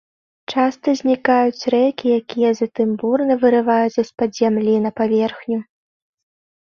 [0.51, 5.59] Часта знікаюць рэкі, якія затым бурна вырываюцца з-пад зямлі на паверхню.